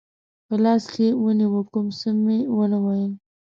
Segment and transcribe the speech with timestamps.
[0.47, 3.11] په لاس کې ونیو، کوم څه مې و نه ویل.